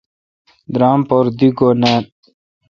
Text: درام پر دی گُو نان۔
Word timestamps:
درام 0.73 0.99
پر 1.09 1.25
دی 1.37 1.47
گُو 1.57 1.69
نان۔ 1.81 2.03